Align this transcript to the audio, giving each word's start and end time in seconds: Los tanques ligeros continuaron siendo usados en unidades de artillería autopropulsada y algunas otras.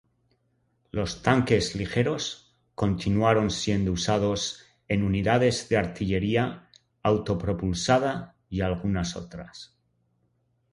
Los 0.89 1.21
tanques 1.21 1.75
ligeros 1.75 2.55
continuaron 2.73 3.51
siendo 3.51 3.91
usados 3.91 4.63
en 4.87 5.03
unidades 5.03 5.69
de 5.69 5.77
artillería 5.77 6.71
autopropulsada 7.03 8.35
y 8.49 8.61
algunas 8.61 9.15
otras. 9.15 9.77